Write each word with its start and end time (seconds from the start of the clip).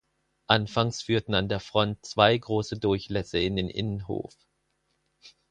Anfangs 0.47 1.03
führten 1.03 1.35
an 1.35 1.47
der 1.47 1.59
Front 1.59 2.03
zwei 2.07 2.35
große 2.35 2.79
Durchlässe 2.79 3.37
in 3.37 3.55
den 3.55 3.69
Innenhof. 3.69 4.35